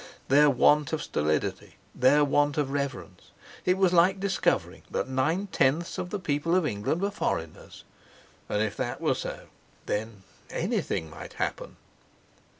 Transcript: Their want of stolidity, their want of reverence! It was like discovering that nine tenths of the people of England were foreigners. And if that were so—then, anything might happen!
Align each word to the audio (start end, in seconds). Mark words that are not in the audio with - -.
Their 0.29 0.49
want 0.49 0.93
of 0.93 1.03
stolidity, 1.03 1.75
their 1.93 2.25
want 2.25 2.57
of 2.57 2.71
reverence! 2.71 3.29
It 3.65 3.77
was 3.77 3.93
like 3.93 4.19
discovering 4.19 4.81
that 4.89 5.07
nine 5.07 5.45
tenths 5.51 5.99
of 5.99 6.09
the 6.09 6.17
people 6.17 6.55
of 6.55 6.65
England 6.65 7.03
were 7.03 7.11
foreigners. 7.11 7.83
And 8.49 8.63
if 8.63 8.75
that 8.77 8.99
were 8.99 9.13
so—then, 9.13 10.23
anything 10.49 11.07
might 11.07 11.33
happen! 11.33 11.75